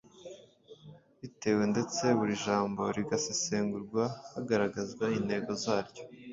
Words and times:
bitewe 1.19 1.63
ndetse 1.73 2.03
buri 2.17 2.33
jambo 2.45 2.81
rigasesengurwa 2.97 4.03
hagaragazwa 4.33 5.05
intego 5.17 5.51
zaryo. 5.63 6.03